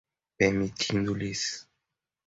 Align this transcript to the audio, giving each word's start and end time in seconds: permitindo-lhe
permitindo-lhe 0.37 1.31